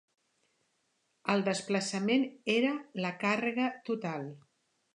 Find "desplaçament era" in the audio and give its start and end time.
1.49-2.73